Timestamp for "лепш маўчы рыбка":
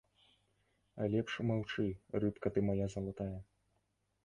1.15-2.47